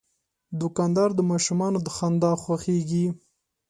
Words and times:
دوکاندار 0.61 1.09
د 1.15 1.19
ماشومانو 1.31 1.77
د 1.85 1.87
خندا 1.95 2.31
خوښیږي. 2.43 3.05